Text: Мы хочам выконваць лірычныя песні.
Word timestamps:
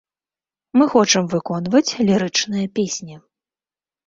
Мы 0.81 0.87
хочам 0.93 1.27
выконваць 1.33 1.95
лірычныя 2.09 2.65
песні. 2.81 3.21